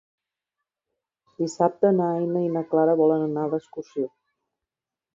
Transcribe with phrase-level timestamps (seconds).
[1.43, 4.13] Dissabte na Nina i na Clara volen anar d'excursió.